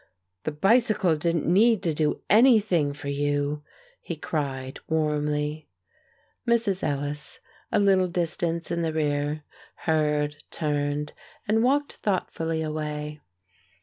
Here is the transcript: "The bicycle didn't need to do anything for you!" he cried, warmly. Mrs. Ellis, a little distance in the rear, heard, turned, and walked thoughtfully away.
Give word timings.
"The 0.45 0.51
bicycle 0.51 1.15
didn't 1.15 1.45
need 1.45 1.83
to 1.83 1.93
do 1.93 2.23
anything 2.27 2.91
for 2.91 3.09
you!" 3.09 3.61
he 4.01 4.15
cried, 4.15 4.79
warmly. 4.87 5.69
Mrs. 6.47 6.81
Ellis, 6.81 7.39
a 7.71 7.79
little 7.79 8.07
distance 8.07 8.71
in 8.71 8.81
the 8.81 8.93
rear, 8.93 9.43
heard, 9.85 10.43
turned, 10.49 11.13
and 11.47 11.61
walked 11.61 11.93
thoughtfully 11.97 12.63
away. 12.63 13.21